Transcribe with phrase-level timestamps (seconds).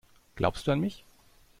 [0.35, 1.05] Glaubst du an mich?